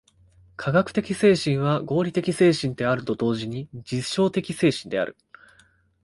[0.55, 5.15] 科学的精神は合理的精神であると同時に実証的精神である。